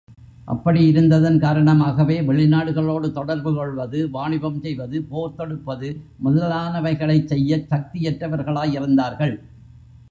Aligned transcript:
அப்படியிருந்ததின் 0.47 1.37
காரணமாகவே, 1.39 2.21
வெளிநாடுகளோடு 2.21 3.11
தொடர்புகொள்வது, 3.11 4.09
வாணிபஞ் 4.09 4.59
செய்வது, 4.59 5.03
போர் 5.03 5.35
தொடுப்பது 5.35 5.91
முதலானவைகளைச் 6.25 7.27
செய்யச் 7.27 7.69
சக்தியற்றவர்களாயிருந்தார்கள். 7.69 9.35